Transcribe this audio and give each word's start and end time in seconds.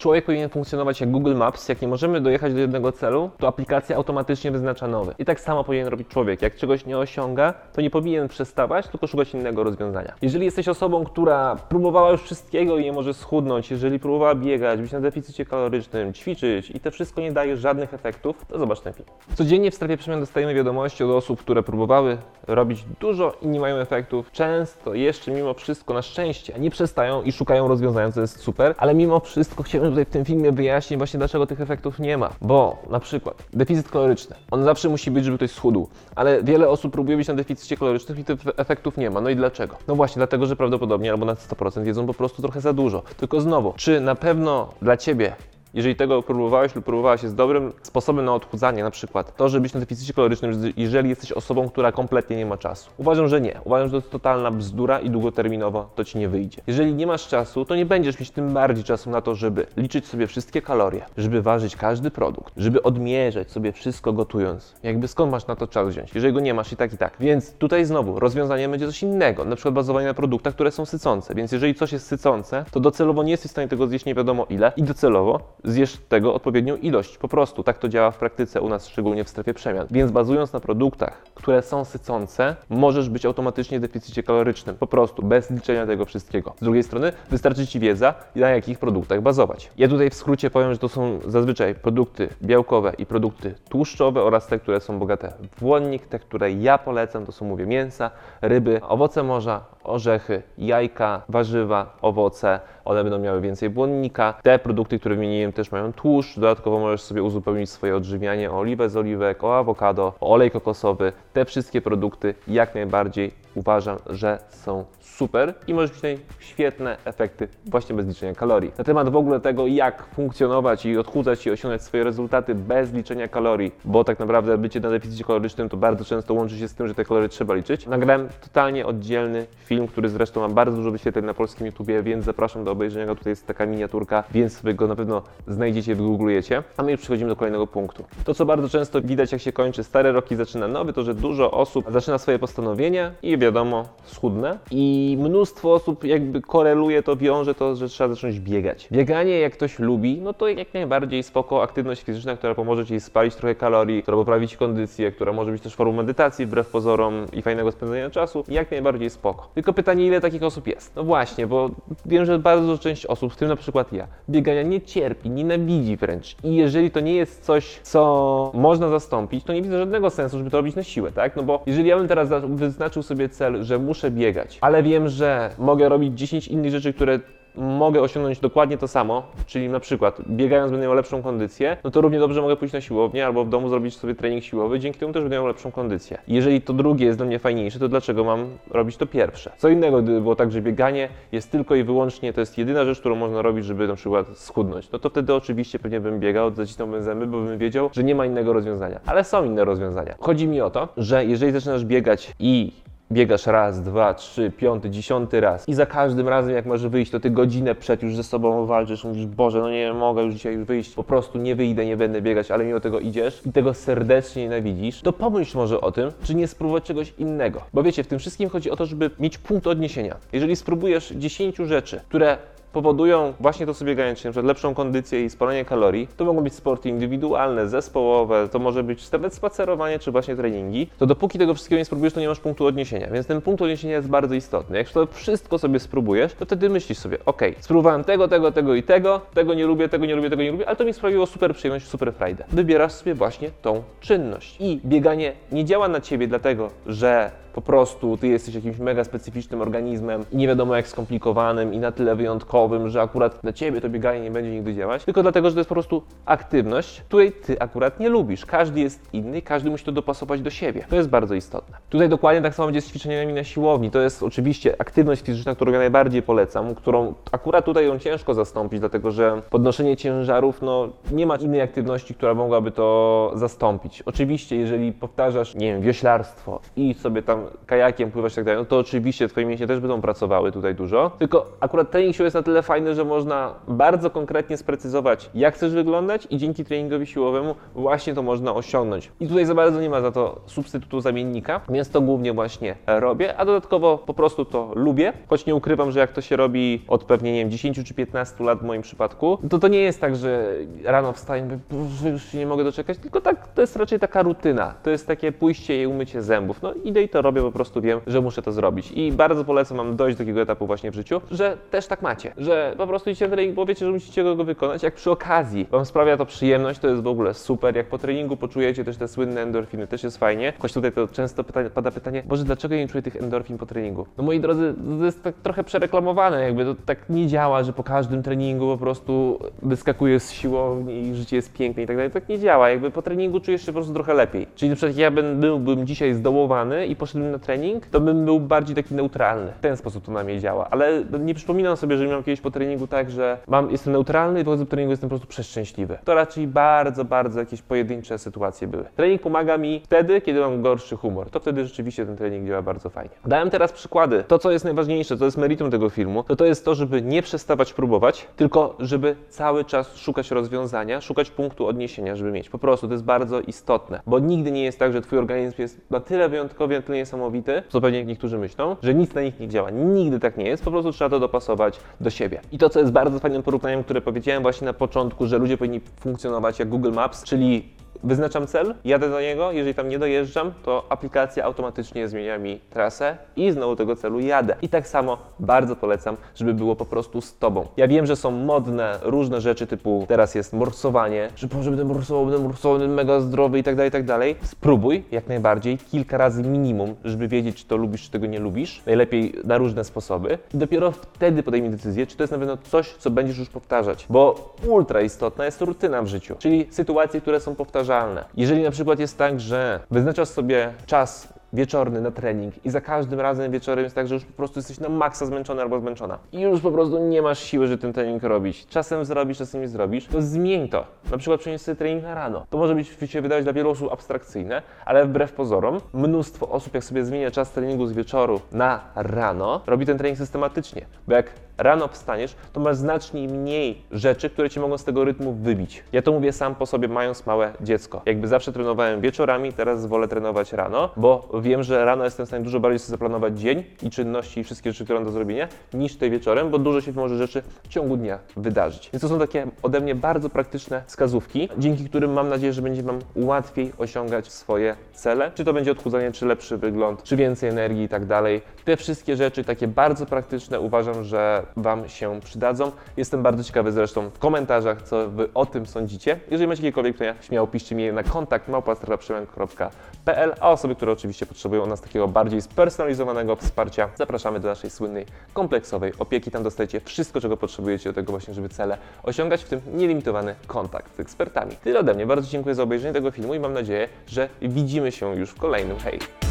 Człowiek 0.00 0.24
powinien 0.24 0.48
funkcjonować 0.48 1.00
jak 1.00 1.10
Google 1.10 1.34
Maps. 1.34 1.68
Jak 1.68 1.82
nie 1.82 1.88
możemy 1.88 2.20
dojechać 2.20 2.54
do 2.54 2.58
jednego 2.58 2.92
celu, 2.92 3.30
to 3.38 3.48
aplikacja 3.48 3.96
automatycznie 3.96 4.50
wyznacza 4.50 4.88
nowy. 4.88 5.14
I 5.18 5.24
tak 5.24 5.40
samo 5.40 5.64
powinien 5.64 5.88
robić 5.88 6.08
człowiek. 6.08 6.42
Jak 6.42 6.56
czegoś 6.56 6.86
nie 6.86 6.98
osiąga, 6.98 7.54
to 7.72 7.80
nie 7.80 7.90
powinien 7.90 8.28
przestawać, 8.28 8.88
tylko 8.88 9.06
szukać 9.06 9.34
innego 9.34 9.64
rozwiązania. 9.64 10.14
Jeżeli 10.22 10.44
jesteś 10.44 10.68
osobą, 10.68 11.04
która 11.04 11.56
próbowała 11.68 12.10
już 12.10 12.22
wszystkiego 12.22 12.78
i 12.78 12.84
nie 12.84 12.92
może 12.92 13.14
schudnąć, 13.14 13.70
jeżeli 13.70 13.98
próbowała 13.98 14.34
biegać, 14.34 14.80
być 14.80 14.92
na 14.92 15.00
deficycie 15.00 15.44
kalorycznym, 15.44 16.12
ćwiczyć 16.12 16.70
i 16.70 16.80
to 16.80 16.90
wszystko 16.90 17.20
nie 17.20 17.32
daje 17.32 17.56
żadnych 17.56 17.94
efektów, 17.94 18.46
to 18.48 18.58
zobacz 18.58 18.80
ten 18.80 18.92
film. 18.92 19.08
Codziennie 19.34 19.70
w 19.70 19.74
strefie 19.74 19.96
przemian 19.96 20.20
dostajemy 20.20 20.54
wiadomości 20.54 21.04
od 21.04 21.10
osób, 21.10 21.40
które 21.40 21.62
próbowały 21.62 22.18
robić 22.46 22.84
dużo 23.00 23.32
i 23.42 23.46
nie 23.46 23.60
mają 23.60 23.76
efektów. 23.76 24.30
Często 24.32 24.94
jeszcze 24.94 25.30
mimo 25.30 25.54
wszystko, 25.54 25.94
na 25.94 26.02
szczęście, 26.02 26.54
nie 26.58 26.70
przestają 26.70 27.22
i 27.22 27.32
szukają 27.32 27.68
rozwiązania, 27.68 28.12
co 28.12 28.20
jest 28.20 28.40
super, 28.40 28.74
ale 28.78 28.94
mimo 28.94 29.20
wszystko 29.20 29.62
tutaj 29.90 30.04
w 30.04 30.08
tym 30.08 30.24
filmie 30.24 30.52
wyjaśnić 30.52 30.98
właśnie 30.98 31.18
dlaczego 31.18 31.46
tych 31.46 31.60
efektów 31.60 31.98
nie 31.98 32.18
ma. 32.18 32.30
Bo 32.40 32.82
na 32.90 33.00
przykład 33.00 33.42
deficyt 33.52 33.88
kaloryczny, 33.88 34.36
on 34.50 34.64
zawsze 34.64 34.88
musi 34.88 35.10
być, 35.10 35.24
żeby 35.24 35.36
ktoś 35.36 35.50
schudł, 35.50 35.88
ale 36.14 36.42
wiele 36.42 36.68
osób 36.68 36.92
próbuje 36.92 37.16
być 37.16 37.28
na 37.28 37.34
deficycie 37.34 37.76
kalorycznym 37.76 38.18
i 38.18 38.24
tych 38.24 38.40
efektów 38.56 38.96
nie 38.96 39.10
ma. 39.10 39.20
No 39.20 39.30
i 39.30 39.36
dlaczego? 39.36 39.76
No 39.88 39.94
właśnie 39.94 40.20
dlatego, 40.20 40.46
że 40.46 40.56
prawdopodobnie 40.56 41.10
albo 41.10 41.26
na 41.26 41.34
100% 41.34 41.86
jedzą 41.86 42.06
po 42.06 42.14
prostu 42.14 42.42
trochę 42.42 42.60
za 42.60 42.72
dużo. 42.72 43.02
Tylko 43.16 43.40
znowu, 43.40 43.74
czy 43.76 44.00
na 44.00 44.14
pewno 44.14 44.68
dla 44.82 44.96
Ciebie 44.96 45.36
jeżeli 45.74 45.96
tego 45.96 46.22
próbowałeś 46.22 46.74
lub 46.74 46.84
próbowałaś 46.84 47.22
jest 47.22 47.34
dobrym 47.34 47.72
sposobem 47.82 48.24
na 48.24 48.34
odchudzanie, 48.34 48.82
na 48.82 48.90
przykład 48.90 49.36
to, 49.36 49.48
żeby 49.48 49.62
być 49.62 49.74
na 49.74 49.80
deficycie 49.80 50.12
kalorycznym, 50.12 50.72
jeżeli 50.76 51.08
jesteś 51.08 51.32
osobą, 51.32 51.68
która 51.68 51.92
kompletnie 51.92 52.36
nie 52.36 52.46
ma 52.46 52.56
czasu. 52.56 52.90
Uważam, 52.98 53.28
że 53.28 53.40
nie. 53.40 53.60
Uważam, 53.64 53.88
że 53.88 53.90
to 53.90 53.96
jest 53.96 54.10
totalna 54.10 54.50
bzdura 54.50 55.00
i 55.00 55.10
długoterminowo 55.10 55.90
to 55.94 56.04
ci 56.04 56.18
nie 56.18 56.28
wyjdzie. 56.28 56.62
Jeżeli 56.66 56.94
nie 56.94 57.06
masz 57.06 57.28
czasu, 57.28 57.64
to 57.64 57.76
nie 57.76 57.86
będziesz 57.86 58.20
mieć 58.20 58.30
tym 58.30 58.52
bardziej 58.52 58.84
czasu 58.84 59.10
na 59.10 59.20
to, 59.20 59.34
żeby 59.34 59.66
liczyć 59.76 60.06
sobie 60.06 60.26
wszystkie 60.26 60.62
kalorie, 60.62 61.04
żeby 61.16 61.42
ważyć 61.42 61.76
każdy 61.76 62.10
produkt, 62.10 62.54
żeby 62.56 62.82
odmierzać 62.82 63.50
sobie 63.50 63.72
wszystko 63.72 64.12
gotując. 64.12 64.74
Jakby 64.82 65.08
skąd 65.08 65.32
masz 65.32 65.46
na 65.46 65.56
to 65.56 65.66
czas 65.66 65.88
wziąć, 65.88 66.14
jeżeli 66.14 66.34
go 66.34 66.40
nie 66.40 66.54
masz 66.54 66.72
i 66.72 66.76
tak 66.76 66.92
i 66.92 66.98
tak. 66.98 67.16
Więc 67.20 67.52
tutaj 67.52 67.84
znowu 67.84 68.20
rozwiązanie 68.20 68.68
będzie 68.68 68.86
coś 68.86 69.02
innego, 69.02 69.44
na 69.44 69.56
przykład 69.56 69.74
bazowanie 69.74 70.06
na 70.06 70.14
produktach, 70.14 70.54
które 70.54 70.70
są 70.70 70.86
sycące. 70.86 71.34
Więc 71.34 71.52
jeżeli 71.52 71.74
coś 71.74 71.92
jest 71.92 72.06
sycące, 72.06 72.64
to 72.70 72.80
docelowo 72.80 73.22
nie 73.22 73.30
jesteś 73.30 73.48
w 73.48 73.52
stanie 73.52 73.68
tego 73.68 73.86
zjeść 73.86 74.04
nie 74.04 74.14
wiadomo 74.14 74.46
ile 74.50 74.72
i 74.76 74.82
docelowo 74.82 75.40
zjesz 75.64 75.98
tego 76.08 76.34
odpowiednią 76.34 76.76
ilość. 76.76 77.18
Po 77.18 77.28
prostu 77.28 77.62
tak 77.62 77.78
to 77.78 77.88
działa 77.88 78.10
w 78.10 78.18
praktyce 78.18 78.60
u 78.60 78.68
nas, 78.68 78.88
szczególnie 78.88 79.24
w 79.24 79.28
strefie 79.28 79.54
przemian. 79.54 79.86
Więc 79.90 80.12
bazując 80.12 80.52
na 80.52 80.60
produktach, 80.60 81.22
które 81.34 81.62
są 81.62 81.84
sycące, 81.84 82.56
możesz 82.70 83.08
być 83.08 83.26
automatycznie 83.26 83.78
w 83.78 83.82
deficycie 83.82 84.22
kalorycznym. 84.22 84.76
Po 84.76 84.86
prostu, 84.86 85.22
bez 85.22 85.50
liczenia 85.50 85.86
tego 85.86 86.04
wszystkiego. 86.04 86.54
Z 86.60 86.64
drugiej 86.64 86.82
strony, 86.82 87.12
wystarczy 87.30 87.66
Ci 87.66 87.80
wiedza, 87.80 88.14
na 88.36 88.50
jakich 88.50 88.78
produktach 88.78 89.22
bazować. 89.22 89.70
Ja 89.78 89.88
tutaj 89.88 90.10
w 90.10 90.14
skrócie 90.14 90.50
powiem, 90.50 90.72
że 90.72 90.78
to 90.78 90.88
są 90.88 91.18
zazwyczaj 91.26 91.74
produkty 91.74 92.28
białkowe 92.42 92.92
i 92.98 93.06
produkty 93.06 93.54
tłuszczowe 93.68 94.22
oraz 94.22 94.46
te, 94.46 94.58
które 94.58 94.80
są 94.80 94.98
bogate 94.98 95.32
w 95.42 95.60
błonnik. 95.60 96.06
Te, 96.06 96.18
które 96.18 96.52
ja 96.52 96.78
polecam, 96.78 97.26
to 97.26 97.32
są, 97.32 97.44
mówię, 97.44 97.66
mięsa, 97.66 98.10
ryby, 98.42 98.80
owoce 98.82 99.22
morza, 99.22 99.64
orzechy, 99.84 100.42
jajka, 100.58 101.22
warzywa, 101.28 101.96
owoce. 102.02 102.60
One 102.84 103.02
będą 103.04 103.18
miały 103.18 103.40
więcej 103.40 103.70
błonnika. 103.70 104.34
Te 104.42 104.58
produkty, 104.58 104.98
które 104.98 105.14
wymieniłem, 105.14 105.52
też 105.52 105.72
mają 105.72 105.92
tłuszcz. 105.92 106.34
Dodatkowo 106.34 106.78
możesz 106.78 107.02
sobie 107.02 107.22
uzupełnić 107.22 107.70
swoje 107.70 107.96
odżywianie 107.96 108.50
o 108.50 108.58
oliwę 108.58 108.90
z 108.90 108.96
oliwek, 108.96 109.44
o 109.44 109.58
awokado, 109.58 110.12
o 110.20 110.32
olej 110.32 110.50
kokosowy. 110.50 111.12
Te 111.32 111.44
wszystkie 111.44 111.82
produkty 111.82 112.34
jak 112.48 112.74
najbardziej 112.74 113.39
uważam, 113.54 113.98
że 114.10 114.38
są 114.48 114.84
super 115.00 115.54
i 115.66 115.74
możesz 115.74 116.02
mieć 116.02 116.20
świetne 116.38 116.96
efekty 117.04 117.48
właśnie 117.66 117.96
bez 117.96 118.06
liczenia 118.06 118.34
kalorii. 118.34 118.72
Na 118.78 118.84
temat 118.84 119.08
w 119.08 119.16
ogóle 119.16 119.40
tego, 119.40 119.66
jak 119.66 120.02
funkcjonować 120.02 120.86
i 120.86 120.98
odchudzać 120.98 121.46
i 121.46 121.50
osiągnąć 121.50 121.82
swoje 121.82 122.04
rezultaty 122.04 122.54
bez 122.54 122.92
liczenia 122.92 123.28
kalorii, 123.28 123.72
bo 123.84 124.04
tak 124.04 124.18
naprawdę 124.18 124.58
bycie 124.58 124.80
na 124.80 124.90
deficycie 124.90 125.24
kalorycznym 125.24 125.68
to 125.68 125.76
bardzo 125.76 126.04
często 126.04 126.34
łączy 126.34 126.58
się 126.58 126.68
z 126.68 126.74
tym, 126.74 126.88
że 126.88 126.94
te 126.94 127.04
kalorie 127.04 127.28
trzeba 127.28 127.54
liczyć. 127.54 127.86
Nagrałem 127.86 128.28
totalnie 128.40 128.86
oddzielny 128.86 129.46
film, 129.64 129.88
który 129.88 130.08
zresztą 130.08 130.40
ma 130.40 130.48
bardzo 130.48 130.76
dużo 130.76 130.90
wyświetleń 130.90 131.24
na 131.24 131.34
polskim 131.34 131.66
YouTubie, 131.66 132.02
więc 132.02 132.24
zapraszam 132.24 132.64
do 132.64 132.70
obejrzenia 132.70 133.06
go. 133.06 133.14
Tutaj 133.14 133.30
jest 133.30 133.46
taka 133.46 133.66
miniaturka, 133.66 134.24
więc 134.30 134.58
sobie 134.58 134.74
go 134.74 134.86
na 134.86 134.96
pewno 134.96 135.22
znajdziecie, 135.48 135.94
wygooglujecie. 135.94 136.62
A 136.76 136.82
my 136.82 136.90
już 136.92 137.00
przechodzimy 137.00 137.28
do 137.28 137.36
kolejnego 137.36 137.66
punktu. 137.66 138.04
To, 138.24 138.34
co 138.34 138.46
bardzo 138.46 138.68
często 138.68 139.02
widać, 139.02 139.32
jak 139.32 139.40
się 139.40 139.52
kończy 139.52 139.84
stary 139.84 140.12
rok 140.12 140.30
i 140.30 140.36
zaczyna 140.36 140.68
nowy, 140.68 140.92
to 140.92 141.02
że 141.02 141.14
dużo 141.14 141.50
osób 141.50 141.84
zaczyna 141.88 142.18
swoje 142.18 142.38
postanowienia 142.38 143.12
i 143.22 143.36
wiadomo, 143.40 143.84
schudnę. 144.04 144.58
I 144.70 145.16
mnóstwo 145.20 145.74
osób 145.74 146.04
jakby 146.04 146.40
koreluje 146.40 147.02
to, 147.02 147.16
wiąże 147.16 147.54
to, 147.54 147.76
że 147.76 147.88
trzeba 147.88 148.14
zacząć 148.14 148.40
biegać. 148.40 148.88
Bieganie, 148.92 149.38
jak 149.38 149.52
ktoś 149.52 149.78
lubi, 149.78 150.20
no 150.22 150.32
to 150.32 150.48
jak 150.48 150.74
najbardziej 150.74 151.22
spoko 151.22 151.62
aktywność 151.62 152.02
fizyczna, 152.02 152.36
która 152.36 152.54
pomoże 152.54 152.86
Ci 152.86 153.00
spalić 153.00 153.34
trochę 153.34 153.54
kalorii, 153.54 154.02
która 154.02 154.16
poprawi 154.16 154.48
Ci 154.48 154.56
kondycję, 154.56 155.12
która 155.12 155.32
może 155.32 155.52
być 155.52 155.62
też 155.62 155.74
formą 155.74 155.92
medytacji 155.92 156.46
wbrew 156.46 156.68
pozorom 156.68 157.26
i 157.32 157.42
fajnego 157.42 157.72
spędzenia 157.72 158.10
czasu, 158.10 158.44
jak 158.48 158.70
najbardziej 158.70 159.10
spoko. 159.10 159.48
Tylko 159.54 159.72
pytanie, 159.72 160.06
ile 160.06 160.20
takich 160.20 160.42
osób 160.42 160.66
jest? 160.66 160.96
No 160.96 161.04
właśnie, 161.04 161.46
bo 161.46 161.70
wiem, 162.06 162.24
że 162.24 162.38
bardzo 162.38 162.78
część 162.78 163.06
osób, 163.06 163.32
w 163.32 163.36
tym 163.36 163.48
na 163.48 163.56
przykład 163.56 163.92
ja, 163.92 164.06
biegania 164.30 164.62
nie 164.62 164.80
cierpi, 164.80 165.30
nienawidzi 165.30 165.96
wręcz. 165.96 166.36
I 166.44 166.54
jeżeli 166.54 166.90
to 166.90 167.00
nie 167.00 167.14
jest 167.14 167.44
coś, 167.44 167.80
co 167.82 168.50
można 168.54 168.88
zastąpić, 168.88 169.44
to 169.44 169.52
nie 169.52 169.62
widzę 169.62 169.78
żadnego 169.78 170.10
sensu, 170.10 170.38
żeby 170.38 170.50
to 170.50 170.56
robić 170.56 170.76
na 170.76 170.82
siłę, 170.82 171.12
tak? 171.12 171.36
No 171.36 171.42
bo 171.42 171.62
jeżeli 171.66 171.88
ja 171.88 171.96
bym 171.96 172.08
teraz 172.08 172.28
wyznaczył 172.44 173.02
sobie 173.02 173.29
cel, 173.30 173.64
że 173.64 173.78
muszę 173.78 174.10
biegać, 174.10 174.58
ale 174.60 174.82
wiem, 174.82 175.08
że 175.08 175.50
mogę 175.58 175.88
robić 175.88 176.18
10 176.18 176.48
innych 176.48 176.70
rzeczy, 176.70 176.92
które 176.92 177.20
mogę 177.54 178.00
osiągnąć 178.00 178.40
dokładnie 178.40 178.78
to 178.78 178.88
samo, 178.88 179.22
czyli 179.46 179.68
na 179.68 179.80
przykład 179.80 180.20
biegając 180.28 180.70
będę 180.70 180.86
miał 180.86 180.94
lepszą 180.94 181.22
kondycję, 181.22 181.76
no 181.84 181.90
to 181.90 182.00
równie 182.00 182.18
dobrze 182.18 182.42
mogę 182.42 182.56
pójść 182.56 182.74
na 182.74 182.80
siłownię 182.80 183.26
albo 183.26 183.44
w 183.44 183.48
domu 183.48 183.68
zrobić 183.68 183.96
sobie 183.96 184.14
trening 184.14 184.44
siłowy, 184.44 184.80
dzięki 184.80 184.98
temu 184.98 185.12
też 185.12 185.22
będę 185.22 185.36
miał 185.36 185.46
lepszą 185.46 185.72
kondycję. 185.72 186.18
Jeżeli 186.28 186.60
to 186.60 186.72
drugie 186.72 187.06
jest 187.06 187.18
dla 187.18 187.26
mnie 187.26 187.38
fajniejsze, 187.38 187.78
to 187.78 187.88
dlaczego 187.88 188.24
mam 188.24 188.46
robić 188.70 188.96
to 188.96 189.06
pierwsze? 189.06 189.52
Co 189.56 189.68
innego, 189.68 190.02
gdyby 190.02 190.20
było 190.20 190.36
tak, 190.36 190.52
że 190.52 190.62
bieganie 190.62 191.08
jest 191.32 191.50
tylko 191.50 191.74
i 191.74 191.84
wyłącznie, 191.84 192.32
to 192.32 192.40
jest 192.40 192.58
jedyna 192.58 192.84
rzecz, 192.84 193.00
którą 193.00 193.16
można 193.16 193.42
robić, 193.42 193.64
żeby 193.64 193.88
na 193.88 193.94
przykład 193.94 194.38
schudnąć. 194.38 194.90
No 194.90 194.98
to 194.98 195.10
wtedy 195.10 195.34
oczywiście 195.34 195.78
pewnie 195.78 196.00
bym 196.00 196.20
biegał, 196.20 196.54
zacisnąłbym 196.54 197.02
zęby, 197.02 197.26
bo 197.26 197.40
bym 197.40 197.58
wiedział, 197.58 197.90
że 197.92 198.04
nie 198.04 198.14
ma 198.14 198.26
innego 198.26 198.52
rozwiązania. 198.52 199.00
Ale 199.06 199.24
są 199.24 199.44
inne 199.44 199.64
rozwiązania. 199.64 200.14
Chodzi 200.20 200.48
mi 200.48 200.60
o 200.60 200.70
to, 200.70 200.88
że 200.96 201.24
jeżeli 201.24 201.52
zaczynasz 201.52 201.84
biegać 201.84 202.34
i 202.38 202.72
biegasz 203.12 203.46
raz, 203.46 203.82
dwa, 203.82 204.14
trzy, 204.14 204.52
piąty, 204.56 204.90
dziesiąty 204.90 205.40
raz 205.40 205.68
i 205.68 205.74
za 205.74 205.86
każdym 205.86 206.28
razem 206.28 206.54
jak 206.54 206.66
masz 206.66 206.86
wyjść, 206.86 207.10
to 207.10 207.20
ty 207.20 207.30
godzinę 207.30 207.74
przed 207.74 208.02
już 208.02 208.16
ze 208.16 208.22
sobą 208.22 208.66
walczysz, 208.66 209.04
mówisz, 209.04 209.26
Boże, 209.26 209.60
no 209.60 209.70
nie 209.70 209.92
mogę 209.92 210.22
już 210.22 210.34
dzisiaj 210.34 210.58
wyjść, 210.58 210.94
po 210.94 211.04
prostu 211.04 211.38
nie 211.38 211.56
wyjdę, 211.56 211.86
nie 211.86 211.96
będę 211.96 212.22
biegać, 212.22 212.50
ale 212.50 212.64
mimo 212.64 212.80
tego 212.80 213.00
idziesz 213.00 213.42
i 213.46 213.52
tego 213.52 213.74
serdecznie 213.74 214.42
nienawidzisz, 214.42 215.02
to 215.02 215.12
pomyśl 215.12 215.58
może 215.58 215.80
o 215.80 215.92
tym, 215.92 216.10
czy 216.22 216.34
nie 216.34 216.48
spróbować 216.48 216.84
czegoś 216.84 217.14
innego. 217.18 217.62
Bo 217.72 217.82
wiecie, 217.82 218.04
w 218.04 218.06
tym 218.06 218.18
wszystkim 218.18 218.48
chodzi 218.48 218.70
o 218.70 218.76
to, 218.76 218.86
żeby 218.86 219.10
mieć 219.18 219.38
punkt 219.38 219.66
odniesienia. 219.66 220.16
Jeżeli 220.32 220.56
spróbujesz 220.56 221.12
10 221.16 221.56
rzeczy, 221.56 222.00
które 222.08 222.38
powodują 222.72 223.32
właśnie 223.40 223.66
to 223.66 223.74
sobie 223.74 223.90
na 223.94 224.14
przykład 224.14 224.44
lepszą 224.44 224.74
kondycję 224.74 225.24
i 225.24 225.30
spalanie 225.30 225.64
kalorii. 225.64 226.08
To 226.16 226.24
mogą 226.24 226.40
być 226.40 226.54
sporty 226.54 226.88
indywidualne, 226.88 227.68
zespołowe, 227.68 228.48
to 228.48 228.58
może 228.58 228.82
być 228.82 229.10
nawet 229.10 229.34
spacerowanie 229.34 229.98
czy 229.98 230.10
właśnie 230.10 230.36
treningi. 230.36 230.86
To 230.98 231.06
dopóki 231.06 231.38
tego 231.38 231.54
wszystkiego 231.54 231.78
nie 231.78 231.84
spróbujesz, 231.84 232.12
to 232.14 232.20
nie 232.20 232.28
masz 232.28 232.40
punktu 232.40 232.66
odniesienia. 232.66 233.10
Więc 233.10 233.26
ten 233.26 233.40
punkt 233.40 233.62
odniesienia 233.62 233.96
jest 233.96 234.08
bardzo 234.08 234.34
istotny. 234.34 234.78
Jak 234.78 234.88
to 234.88 235.06
wszystko 235.06 235.58
sobie 235.58 235.80
spróbujesz, 235.80 236.34
to 236.34 236.44
wtedy 236.44 236.68
myślisz 236.68 236.98
sobie, 236.98 237.18
ok, 237.26 237.42
spróbowałem 237.60 238.04
tego, 238.04 238.28
tego, 238.28 238.52
tego 238.52 238.74
i 238.74 238.82
tego, 238.82 239.20
tego 239.34 239.54
nie 239.54 239.66
lubię, 239.66 239.88
tego 239.88 240.06
nie 240.06 240.16
lubię, 240.16 240.30
tego 240.30 240.42
nie 240.42 240.52
lubię, 240.52 240.68
ale 240.68 240.76
to 240.76 240.84
mi 240.84 240.92
sprawiło 240.92 241.26
super 241.26 241.54
przyjemność, 241.54 241.86
super 241.86 242.14
frajdę. 242.14 242.44
Wybierasz 242.52 242.92
sobie 242.92 243.14
właśnie 243.14 243.50
tą 243.62 243.82
czynność. 244.00 244.56
I 244.60 244.80
bieganie 244.84 245.32
nie 245.52 245.64
działa 245.64 245.88
na 245.88 246.00
ciebie 246.00 246.28
dlatego, 246.28 246.70
że 246.86 247.30
po 247.52 247.60
prostu 247.60 248.16
ty 248.16 248.28
jesteś 248.28 248.54
jakimś 248.54 248.78
mega 248.78 249.04
specyficznym 249.04 249.60
organizmem 249.60 250.24
nie 250.32 250.48
wiadomo 250.48 250.76
jak 250.76 250.88
skomplikowanym 250.88 251.74
i 251.74 251.78
na 251.78 251.92
tyle 251.92 252.16
wyjątkowym, 252.16 252.59
że 252.86 253.02
akurat 253.02 253.38
dla 253.42 253.52
ciebie 253.52 253.80
to 253.80 253.88
bieganie 253.88 254.20
nie 254.20 254.30
będzie 254.30 254.50
nigdy 254.50 254.74
działać, 254.74 255.04
tylko 255.04 255.22
dlatego, 255.22 255.48
że 255.48 255.54
to 255.54 255.60
jest 255.60 255.68
po 255.68 255.74
prostu 255.74 256.02
aktywność, 256.24 257.00
której 257.00 257.32
ty 257.32 257.60
akurat 257.60 258.00
nie 258.00 258.08
lubisz. 258.08 258.46
Każdy 258.46 258.80
jest 258.80 259.08
inny 259.12 259.42
każdy 259.42 259.70
musi 259.70 259.84
to 259.84 259.92
dopasować 259.92 260.40
do 260.42 260.50
siebie. 260.50 260.84
To 260.88 260.96
jest 260.96 261.08
bardzo 261.08 261.34
istotne. 261.34 261.76
Tutaj 261.90 262.08
dokładnie 262.08 262.42
tak 262.42 262.54
samo 262.54 262.66
będzie 262.66 262.80
z 262.80 262.88
ćwiczeniami 262.88 263.32
na 263.32 263.44
siłowni. 263.44 263.90
To 263.90 264.00
jest 264.00 264.22
oczywiście 264.22 264.74
aktywność 264.78 265.22
fizyczna, 265.22 265.54
którą 265.54 265.72
ja 265.72 265.78
najbardziej 265.78 266.22
polecam, 266.22 266.74
którą 266.74 267.14
akurat 267.32 267.64
tutaj 267.64 267.86
ją 267.86 267.98
ciężko 267.98 268.34
zastąpić, 268.34 268.80
dlatego 268.80 269.10
że 269.10 269.42
podnoszenie 269.50 269.96
ciężarów, 269.96 270.62
no 270.62 270.88
nie 271.12 271.26
ma 271.26 271.36
innej 271.36 271.60
aktywności, 271.60 272.14
która 272.14 272.34
mogłaby 272.34 272.70
to 272.70 273.32
zastąpić. 273.34 274.02
Oczywiście, 274.02 274.56
jeżeli 274.56 274.92
powtarzasz, 274.92 275.54
nie 275.54 275.72
wiem, 275.72 275.82
wioślarstwo 275.82 276.60
i 276.76 276.94
sobie 276.94 277.22
tam 277.22 277.46
kajakiem 277.66 278.10
pływasz 278.10 278.32
i 278.32 278.34
tak 278.34 278.44
dalej, 278.44 278.60
no 278.60 278.64
to 278.64 278.78
oczywiście 278.78 279.28
twoje 279.28 279.46
mięśnie 279.46 279.66
też 279.66 279.80
będą 279.80 280.00
pracowały 280.00 280.52
tutaj 280.52 280.74
dużo, 280.74 281.10
tylko 281.18 281.46
akurat 281.60 281.90
trening 281.90 282.16
siły 282.16 282.26
jest 282.26 282.34
na 282.34 282.42
tyle 282.42 282.49
tyle 282.50 282.62
fajne, 282.62 282.94
że 282.94 283.04
można 283.04 283.54
bardzo 283.68 284.10
konkretnie 284.10 284.56
sprecyzować, 284.56 285.30
jak 285.34 285.54
chcesz 285.54 285.72
wyglądać 285.72 286.26
i 286.30 286.38
dzięki 286.38 286.64
treningowi 286.64 287.06
siłowemu 287.06 287.54
właśnie 287.74 288.14
to 288.14 288.22
można 288.22 288.54
osiągnąć. 288.54 289.12
I 289.20 289.28
tutaj 289.28 289.46
za 289.46 289.54
bardzo 289.54 289.80
nie 289.80 289.90
ma 289.90 290.00
za 290.00 290.12
to 290.12 290.40
substytutu 290.46 291.00
zamiennika, 291.00 291.60
więc 291.68 291.90
to 291.90 292.00
głównie 292.00 292.32
właśnie 292.32 292.76
robię, 292.86 293.36
a 293.36 293.44
dodatkowo 293.44 293.98
po 293.98 294.14
prostu 294.14 294.44
to 294.44 294.72
lubię, 294.74 295.12
choć 295.28 295.46
nie 295.46 295.54
ukrywam, 295.54 295.90
że 295.90 296.00
jak 296.00 296.12
to 296.12 296.20
się 296.20 296.36
robi 296.36 296.82
od 296.88 297.04
pewnie, 297.04 297.32
nie 297.32 297.40
wiem, 297.40 297.50
10 297.50 297.84
czy 297.84 297.94
15 297.94 298.44
lat 298.44 298.58
w 298.58 298.62
moim 298.62 298.82
przypadku, 298.82 299.38
to 299.50 299.58
to 299.58 299.68
nie 299.68 299.80
jest 299.80 300.00
tak, 300.00 300.16
że 300.16 300.52
rano 300.84 301.12
wstaję 301.12 301.42
i 301.42 301.44
mówię, 301.44 301.58
"Boże, 301.70 302.10
już 302.10 302.24
się 302.24 302.38
nie 302.38 302.46
mogę 302.46 302.64
doczekać, 302.64 302.98
tylko 302.98 303.20
tak, 303.20 303.48
to 303.48 303.60
jest 303.60 303.76
raczej 303.76 303.98
taka 303.98 304.22
rutyna, 304.22 304.74
to 304.82 304.90
jest 304.90 305.06
takie 305.06 305.32
pójście 305.32 305.82
i 305.82 305.86
umycie 305.86 306.22
zębów. 306.22 306.62
No 306.62 306.74
idę 306.84 307.02
i 307.02 307.08
to 307.08 307.22
robię, 307.22 307.42
po 307.42 307.52
prostu 307.52 307.80
wiem, 307.80 308.00
że 308.06 308.20
muszę 308.20 308.42
to 308.42 308.52
zrobić. 308.52 308.92
I 308.92 309.12
bardzo 309.12 309.44
polecam 309.44 309.76
Wam 309.76 309.96
dojść 309.96 310.18
do 310.18 310.24
takiego 310.24 310.40
etapu 310.40 310.66
właśnie 310.66 310.90
w 310.90 310.94
życiu, 310.94 311.20
że 311.30 311.56
też 311.70 311.86
tak 311.86 312.02
macie, 312.02 312.32
że 312.40 312.74
po 312.76 312.86
prostu 312.86 313.10
idziecie 313.10 313.28
na 313.28 313.34
trening, 313.34 313.54
bo 313.54 313.66
wiecie, 313.66 313.86
że 313.86 313.92
musicie 313.92 314.24
go 314.24 314.44
wykonać, 314.44 314.82
jak 314.82 314.94
przy 314.94 315.10
okazji 315.10 315.66
Wam 315.70 315.84
sprawia 315.84 316.16
to 316.16 316.26
przyjemność, 316.26 316.80
to 316.80 316.88
jest 316.88 317.02
w 317.02 317.06
ogóle 317.06 317.34
super, 317.34 317.76
jak 317.76 317.86
po 317.86 317.98
treningu 317.98 318.36
poczujecie 318.36 318.84
też 318.84 318.96
te 318.96 319.08
słynne 319.08 319.42
endorfiny, 319.42 319.86
też 319.86 320.02
jest 320.02 320.18
fajnie, 320.18 320.52
choć 320.58 320.72
tutaj 320.72 320.92
to 320.92 321.08
często 321.08 321.44
pada 321.74 321.90
pytanie, 321.90 322.22
Boże, 322.26 322.44
dlaczego 322.44 322.74
ja 322.74 322.80
nie 322.80 322.88
czuję 322.88 323.02
tych 323.02 323.16
endorfin 323.16 323.58
po 323.58 323.66
treningu? 323.66 324.06
No 324.18 324.24
moi 324.24 324.40
drodzy, 324.40 324.74
to 324.98 325.04
jest 325.04 325.22
tak 325.22 325.34
trochę 325.34 325.64
przereklamowane, 325.64 326.42
jakby 326.42 326.64
to 326.64 326.74
tak 326.86 327.08
nie 327.08 327.26
działa, 327.26 327.62
że 327.62 327.72
po 327.72 327.84
każdym 327.84 328.22
treningu 328.22 328.66
po 328.66 328.78
prostu 328.78 329.38
wyskakujesz 329.62 330.22
z 330.22 330.30
siłowni 330.30 331.02
i 331.02 331.14
życie 331.14 331.36
jest 331.36 331.52
piękne 331.52 331.82
i 331.82 331.86
tak 331.86 331.96
dalej, 331.96 332.10
tak 332.10 332.28
nie 332.28 332.38
działa, 332.38 332.70
jakby 332.70 332.90
po 332.90 333.02
treningu 333.02 333.40
czujesz 333.40 333.60
się 333.60 333.66
po 333.66 333.72
prostu 333.72 333.94
trochę 333.94 334.14
lepiej. 334.14 334.46
Czyli 334.54 334.70
na 334.70 334.76
przykład 334.76 334.96
ja 334.96 335.10
bym, 335.10 335.40
byłbym 335.40 335.86
dzisiaj 335.86 336.14
zdołowany 336.14 336.86
i 336.86 336.96
poszedłem 336.96 337.30
na 337.30 337.38
trening, 337.38 337.86
to 337.86 338.00
bym 338.00 338.24
był 338.24 338.40
bardziej 338.40 338.76
taki 338.76 338.94
neutralny. 338.94 339.52
W 339.58 339.60
ten 339.60 339.76
sposób 339.76 340.04
to 340.04 340.12
na 340.12 340.24
mnie 340.24 340.40
działa, 340.40 340.68
ale 340.70 341.04
nie 341.20 341.34
przypominam 341.34 341.76
sobie, 341.76 341.96
że 341.96 342.06
miałem 342.06 342.22
kiedyś 342.30 342.40
po 342.40 342.50
treningu 342.50 342.86
tak, 342.86 343.10
że 343.10 343.38
mam, 343.46 343.70
jestem 343.70 343.92
neutralny 343.92 344.40
i 344.40 344.44
po 344.44 344.56
treningu 344.56 344.90
jestem 344.90 345.08
po 345.08 345.12
prostu 345.12 345.28
przeszczęśliwy. 345.28 345.98
To 346.04 346.14
raczej 346.14 346.46
bardzo, 346.46 347.04
bardzo 347.04 347.40
jakieś 347.40 347.62
pojedyncze 347.62 348.18
sytuacje 348.18 348.68
były. 348.68 348.84
Trening 348.96 349.22
pomaga 349.22 349.58
mi 349.58 349.80
wtedy, 349.84 350.20
kiedy 350.20 350.40
mam 350.40 350.62
gorszy 350.62 350.96
humor. 350.96 351.30
To 351.30 351.40
wtedy 351.40 351.64
rzeczywiście 351.64 352.06
ten 352.06 352.16
trening 352.16 352.48
działa 352.48 352.62
bardzo 352.62 352.90
fajnie. 352.90 353.10
Dałem 353.26 353.50
teraz 353.50 353.72
przykłady. 353.72 354.24
To, 354.28 354.38
co 354.38 354.50
jest 354.50 354.64
najważniejsze, 354.64 355.16
to 355.16 355.24
jest 355.24 355.36
meritum 355.36 355.70
tego 355.70 355.90
filmu, 355.90 356.24
to 356.24 356.36
to 356.36 356.44
jest 356.44 356.64
to, 356.64 356.74
żeby 356.74 357.02
nie 357.02 357.22
przestawać 357.22 357.72
próbować, 357.72 358.26
tylko 358.36 358.76
żeby 358.78 359.16
cały 359.28 359.64
czas 359.64 359.96
szukać 359.96 360.30
rozwiązania, 360.30 361.00
szukać 361.00 361.30
punktu 361.30 361.66
odniesienia, 361.66 362.16
żeby 362.16 362.32
mieć. 362.32 362.50
Po 362.50 362.58
prostu 362.58 362.86
to 362.86 362.94
jest 362.94 363.04
bardzo 363.04 363.40
istotne, 363.40 364.00
bo 364.06 364.18
nigdy 364.18 364.50
nie 364.52 364.64
jest 364.64 364.78
tak, 364.78 364.92
że 364.92 365.00
twój 365.00 365.18
organizm 365.18 365.62
jest 365.62 365.80
na 365.90 366.00
tyle 366.00 366.28
wyjątkowy, 366.28 366.74
na 366.74 366.82
tyle 366.82 366.98
niesamowity, 366.98 367.62
co 367.68 367.80
pewnie 367.80 368.04
niektórzy 368.04 368.38
myślą, 368.38 368.76
że 368.82 368.94
nic 368.94 369.14
na 369.14 369.22
nich 369.22 369.40
nie 369.40 369.48
działa. 369.48 369.70
Nigdy 369.70 370.20
tak 370.20 370.36
nie 370.36 370.44
jest, 370.44 370.64
po 370.64 370.70
prostu 370.70 370.92
trzeba 370.92 371.10
to 371.10 371.20
dopasować 371.20 371.80
do 372.00 372.10
siebie. 372.10 372.19
I 372.52 372.58
to, 372.58 372.68
co 372.68 372.80
jest 372.80 372.92
bardzo 372.92 373.18
fajnym 373.18 373.42
porównaniem, 373.42 373.84
które 373.84 374.00
powiedziałem 374.00 374.42
właśnie 374.42 374.64
na 374.64 374.72
początku, 374.72 375.26
że 375.26 375.38
ludzie 375.38 375.58
powinni 375.58 375.80
funkcjonować 376.00 376.58
jak 376.58 376.68
Google 376.68 376.92
Maps, 376.92 377.24
czyli 377.24 377.68
Wyznaczam 378.04 378.46
cel, 378.46 378.74
jadę 378.84 379.10
do 379.10 379.20
niego, 379.20 379.52
jeżeli 379.52 379.74
tam 379.74 379.88
nie 379.88 379.98
dojeżdżam, 379.98 380.52
to 380.64 380.86
aplikacja 380.88 381.44
automatycznie 381.44 382.08
zmienia 382.08 382.38
mi 382.38 382.60
trasę 382.70 383.16
i 383.36 383.52
znowu 383.52 383.76
tego 383.76 383.96
celu 383.96 384.20
jadę. 384.20 384.56
I 384.62 384.68
tak 384.68 384.88
samo 384.88 385.18
bardzo 385.38 385.76
polecam, 385.76 386.16
żeby 386.34 386.54
było 386.54 386.76
po 386.76 386.84
prostu 386.84 387.20
z 387.20 387.36
tobą. 387.36 387.66
Ja 387.76 387.88
wiem, 387.88 388.06
że 388.06 388.16
są 388.16 388.30
modne 388.30 388.98
różne 389.02 389.40
rzeczy 389.40 389.66
typu 389.66 390.04
teraz 390.08 390.34
jest 390.34 390.52
morsowanie, 390.52 391.28
że 391.36 391.46
Boże, 391.46 391.70
będę 391.70 391.84
morsował, 391.84 392.26
będę 392.26 392.48
morsował, 392.48 392.78
będę 392.78 392.94
mega 392.94 393.20
zdrowy 393.20 393.58
i 393.58 393.62
tak 393.62 393.76
dalej, 393.76 393.88
i 393.88 393.92
tak 393.92 394.04
dalej. 394.04 394.36
Spróbuj 394.42 395.04
jak 395.12 395.28
najbardziej, 395.28 395.78
kilka 395.78 396.18
razy 396.18 396.42
minimum, 396.42 396.94
żeby 397.04 397.28
wiedzieć, 397.28 397.56
czy 397.56 397.64
to 397.66 397.76
lubisz, 397.76 398.02
czy 398.02 398.10
tego 398.10 398.26
nie 398.26 398.40
lubisz. 398.40 398.82
Najlepiej 398.86 399.32
na 399.44 399.58
różne 399.58 399.84
sposoby. 399.84 400.38
I 400.54 400.56
dopiero 400.56 400.90
wtedy 400.90 401.42
podejmij 401.42 401.70
decyzję, 401.70 402.06
czy 402.06 402.16
to 402.16 402.22
jest 402.22 402.32
na 402.32 402.38
pewno 402.38 402.56
coś, 402.56 402.94
co 402.94 403.10
będziesz 403.10 403.38
już 403.38 403.48
powtarzać. 403.48 404.06
Bo 404.10 404.54
ultra 404.66 405.00
istotna 405.00 405.44
jest 405.44 405.60
rutyna 405.62 406.02
w 406.02 406.06
życiu, 406.06 406.36
czyli 406.38 406.66
sytuacje, 406.70 407.20
które 407.20 407.40
są 407.40 407.54
powtarzalne. 407.90 408.24
Jeżeli 408.36 408.62
na 408.62 408.70
przykład 408.70 408.98
jest 408.98 409.18
tak, 409.18 409.40
że 409.40 409.80
wyznaczasz 409.90 410.28
sobie 410.28 410.72
czas 410.86 411.28
wieczorny 411.52 412.00
na 412.00 412.10
trening 412.10 412.54
i 412.66 412.70
za 412.70 412.80
każdym 412.80 413.20
razem 413.20 413.52
wieczorem 413.52 413.84
jest 413.84 413.94
tak, 413.94 414.08
że 414.08 414.14
już 414.14 414.24
po 414.24 414.32
prostu 414.32 414.58
jesteś 414.58 414.80
na 414.80 414.88
maksa 414.88 415.26
zmęczony 415.26 415.62
albo 415.62 415.80
zmęczona 415.80 416.18
i 416.32 416.40
już 416.40 416.60
po 416.60 416.70
prostu 416.70 416.98
nie 416.98 417.22
masz 417.22 417.38
siły, 417.38 417.66
żeby 417.66 417.82
ten 417.82 417.92
trening 417.92 418.22
robić. 418.22 418.66
Czasem 418.66 419.04
zrobisz, 419.04 419.38
czasem 419.38 419.60
nie 419.60 419.68
zrobisz, 419.68 420.06
to 420.06 420.22
zmień 420.22 420.68
to. 420.68 420.84
Na 421.10 421.18
przykład 421.18 421.40
przenieś 421.40 421.60
sobie 421.60 421.76
trening 421.76 422.02
na 422.02 422.14
rano. 422.14 422.46
To 422.50 422.58
może 422.58 422.74
być 422.74 422.88
się 423.06 423.22
wydawać 423.22 423.44
dla 423.44 423.52
wielu 423.52 423.70
osób 423.70 423.92
abstrakcyjne, 423.92 424.62
ale 424.84 425.06
wbrew 425.06 425.32
pozorom 425.32 425.80
mnóstwo 425.92 426.48
osób, 426.48 426.74
jak 426.74 426.84
sobie 426.84 427.04
zmienia 427.04 427.30
czas 427.30 427.50
treningu 427.50 427.86
z 427.86 427.92
wieczoru 427.92 428.40
na 428.52 428.80
rano, 428.94 429.60
robi 429.66 429.86
ten 429.86 429.98
trening 429.98 430.18
systematycznie, 430.18 430.86
bo 431.08 431.14
jak 431.14 431.32
rano 431.60 431.88
wstaniesz, 431.88 432.34
to 432.52 432.60
masz 432.60 432.76
znacznie 432.76 433.28
mniej 433.28 433.82
rzeczy, 433.92 434.30
które 434.30 434.50
cię 434.50 434.60
mogą 434.60 434.78
z 434.78 434.84
tego 434.84 435.04
rytmu 435.04 435.32
wybić. 435.32 435.84
Ja 435.92 436.02
to 436.02 436.12
mówię 436.12 436.32
sam 436.32 436.54
po 436.54 436.66
sobie, 436.66 436.88
mając 436.88 437.26
małe 437.26 437.52
dziecko. 437.60 438.02
Jakby 438.06 438.28
zawsze 438.28 438.52
trenowałem 438.52 439.00
wieczorami, 439.00 439.52
teraz 439.52 439.86
wolę 439.86 440.08
trenować 440.08 440.52
rano, 440.52 440.90
bo 440.96 441.28
wiem, 441.42 441.62
że 441.62 441.84
rano 441.84 442.04
jestem 442.04 442.26
w 442.26 442.28
stanie 442.28 442.44
dużo 442.44 442.60
bardziej 442.60 442.78
sobie 442.78 442.90
zaplanować 442.90 443.40
dzień 443.40 443.64
i 443.82 443.90
czynności 443.90 444.40
i 444.40 444.44
wszystkie 444.44 444.72
rzeczy, 444.72 444.84
które 444.84 444.98
mam 444.98 445.06
do 445.06 445.12
zrobienia, 445.12 445.48
niż 445.74 445.92
tutaj 445.92 446.10
wieczorem, 446.10 446.50
bo 446.50 446.58
dużo 446.58 446.80
się 446.80 446.92
może 446.92 447.18
rzeczy 447.18 447.42
w 447.62 447.68
ciągu 447.68 447.96
dnia 447.96 448.18
wydarzyć. 448.36 448.90
Więc 448.92 449.02
to 449.02 449.08
są 449.08 449.18
takie 449.18 449.46
ode 449.62 449.80
mnie 449.80 449.94
bardzo 449.94 450.30
praktyczne 450.30 450.82
wskazówki, 450.86 451.48
dzięki 451.58 451.84
którym 451.84 452.12
mam 452.12 452.28
nadzieję, 452.28 452.52
że 452.52 452.62
będzie 452.62 452.82
Wam 452.82 452.98
łatwiej 453.16 453.72
osiągać 453.78 454.32
swoje 454.32 454.76
cele. 454.92 455.30
Czy 455.34 455.44
to 455.44 455.52
będzie 455.52 455.72
odchudzanie, 455.72 456.12
czy 456.12 456.26
lepszy 456.26 456.56
wygląd, 456.56 457.02
czy 457.02 457.16
więcej 457.16 457.50
energii 457.50 457.82
i 457.82 457.88
tak 457.88 458.06
dalej. 458.06 458.42
Te 458.70 458.76
wszystkie 458.76 459.16
rzeczy, 459.16 459.44
takie 459.44 459.68
bardzo 459.68 460.06
praktyczne, 460.06 460.60
uważam, 460.60 461.04
że 461.04 461.42
Wam 461.56 461.88
się 461.88 462.20
przydadzą. 462.20 462.72
Jestem 462.96 463.22
bardzo 463.22 463.44
ciekawy 463.44 463.72
zresztą 463.72 464.10
w 464.10 464.18
komentarzach, 464.18 464.82
co 464.82 465.08
Wy 465.08 465.28
o 465.34 465.46
tym 465.46 465.66
sądzicie. 465.66 466.20
Jeżeli 466.30 466.48
macie 466.48 466.62
jakiekolwiek 466.62 466.92
pytania, 466.92 467.14
śmiało 467.22 467.46
piszcie 467.46 467.74
mi 467.74 467.82
je 467.82 467.92
na 467.92 468.02
kontakt 468.02 468.48
małpa.pl, 468.48 470.34
a 470.40 470.50
osoby, 470.50 470.74
które 470.74 470.92
oczywiście 470.92 471.26
potrzebują 471.26 471.66
nas 471.66 471.80
takiego 471.80 472.08
bardziej 472.08 472.42
spersonalizowanego 472.42 473.36
wsparcia, 473.36 473.88
zapraszamy 473.94 474.40
do 474.40 474.48
naszej 474.48 474.70
słynnej 474.70 475.06
kompleksowej 475.32 475.92
opieki. 475.98 476.30
Tam 476.30 476.42
dostajecie 476.42 476.80
wszystko, 476.80 477.20
czego 477.20 477.36
potrzebujecie 477.36 477.90
do 477.90 477.94
tego 477.94 478.12
właśnie, 478.12 478.34
żeby 478.34 478.48
cele 478.48 478.78
osiągać, 479.02 479.44
w 479.44 479.48
tym 479.48 479.60
nielimitowany 479.74 480.34
kontakt 480.46 480.96
z 480.96 481.00
ekspertami. 481.00 481.56
Tyle 481.64 481.80
ode 481.80 481.94
mnie. 481.94 482.06
Bardzo 482.06 482.28
dziękuję 482.28 482.54
za 482.54 482.62
obejrzenie 482.62 482.94
tego 482.94 483.10
filmu 483.10 483.34
i 483.34 483.40
mam 483.40 483.52
nadzieję, 483.52 483.88
że 484.06 484.28
widzimy 484.42 484.92
się 484.92 485.16
już 485.16 485.30
w 485.30 485.38
kolejnym. 485.38 485.78
Hej! 485.78 486.29